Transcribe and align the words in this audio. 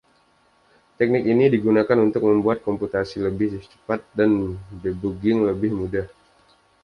Teknik 0.97 1.23
ini 1.33 1.45
digunakan 1.55 1.93
untuk 2.07 2.21
membuat 2.29 2.57
komputasi 2.67 3.15
lebih 3.27 3.51
cepat 3.71 3.99
dan 4.17 4.31
debugging 4.83 5.39
lebih 5.49 5.71
mudah. 5.79 6.07